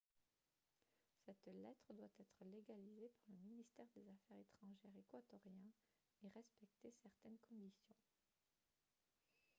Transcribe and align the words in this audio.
cette 1.27 1.45
lettre 1.45 1.93
doit 1.93 2.09
être 2.17 2.43
légalisée 2.45 3.11
par 3.13 3.23
le 3.29 3.35
ministère 3.43 3.85
des 3.93 4.01
affaires 4.09 4.39
étrangères 4.39 4.97
équatorien 4.99 5.69
et 6.23 6.29
respecter 6.29 6.91
certaines 7.03 7.37
conditions 7.47 7.95